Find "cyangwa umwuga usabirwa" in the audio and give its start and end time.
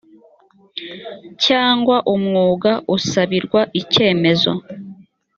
1.45-3.61